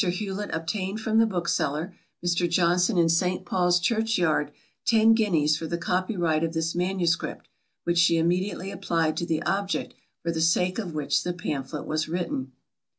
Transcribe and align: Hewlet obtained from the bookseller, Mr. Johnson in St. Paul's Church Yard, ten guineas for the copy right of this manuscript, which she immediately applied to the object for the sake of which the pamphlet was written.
Hewlet 0.03 0.49
obtained 0.51 0.99
from 0.99 1.19
the 1.19 1.27
bookseller, 1.27 1.93
Mr. 2.25 2.49
Johnson 2.49 2.97
in 2.97 3.07
St. 3.07 3.45
Paul's 3.45 3.79
Church 3.79 4.17
Yard, 4.17 4.49
ten 4.83 5.13
guineas 5.13 5.55
for 5.55 5.67
the 5.67 5.77
copy 5.77 6.17
right 6.17 6.43
of 6.43 6.53
this 6.53 6.73
manuscript, 6.73 7.47
which 7.83 7.99
she 7.99 8.17
immediately 8.17 8.71
applied 8.71 9.15
to 9.17 9.27
the 9.27 9.43
object 9.43 9.93
for 10.23 10.31
the 10.31 10.41
sake 10.41 10.79
of 10.79 10.95
which 10.95 11.21
the 11.21 11.33
pamphlet 11.33 11.85
was 11.85 12.09
written. 12.09 12.51